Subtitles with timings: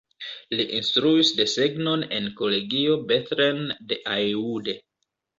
[0.59, 3.61] Li instruis desegnon en Kolegio Bethlen
[3.93, 4.71] de Aiud.